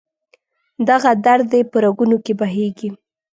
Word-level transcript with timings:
دغه 0.89 1.11
درد 1.25 1.45
دې 1.53 1.61
په 1.71 1.77
رګونو 1.83 2.17
کې 2.25 2.33
بهیږي 2.39 2.89